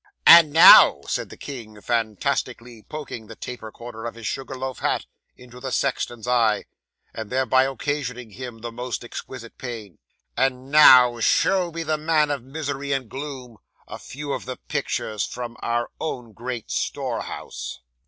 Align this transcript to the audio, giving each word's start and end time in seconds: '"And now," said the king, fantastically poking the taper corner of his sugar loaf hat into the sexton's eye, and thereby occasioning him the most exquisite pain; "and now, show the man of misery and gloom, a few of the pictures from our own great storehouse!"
'"And 0.25 0.51
now," 0.51 1.01
said 1.07 1.29
the 1.29 1.37
king, 1.37 1.79
fantastically 1.79 2.81
poking 2.81 3.27
the 3.27 3.35
taper 3.35 3.71
corner 3.71 4.05
of 4.05 4.15
his 4.15 4.25
sugar 4.25 4.55
loaf 4.57 4.79
hat 4.79 5.05
into 5.37 5.59
the 5.59 5.71
sexton's 5.71 6.27
eye, 6.27 6.65
and 7.13 7.29
thereby 7.29 7.65
occasioning 7.65 8.31
him 8.31 8.61
the 8.61 8.71
most 8.71 9.03
exquisite 9.05 9.59
pain; 9.59 9.99
"and 10.35 10.71
now, 10.71 11.19
show 11.19 11.69
the 11.69 11.99
man 11.99 12.31
of 12.31 12.41
misery 12.41 12.91
and 12.91 13.09
gloom, 13.09 13.57
a 13.87 13.99
few 13.99 14.33
of 14.33 14.45
the 14.45 14.57
pictures 14.57 15.23
from 15.23 15.55
our 15.61 15.91
own 15.99 16.33
great 16.33 16.71
storehouse!" 16.71 17.79